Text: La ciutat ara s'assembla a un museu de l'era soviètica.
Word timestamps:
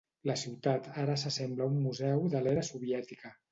La 0.29 0.35
ciutat 0.43 0.89
ara 1.03 1.17
s'assembla 1.25 1.65
a 1.67 1.71
un 1.75 1.77
museu 1.85 2.27
de 2.35 2.45
l'era 2.49 2.67
soviètica. 2.73 3.37